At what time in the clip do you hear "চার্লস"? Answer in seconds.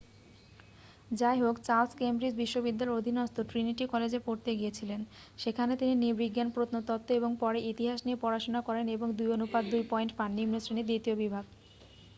1.67-1.91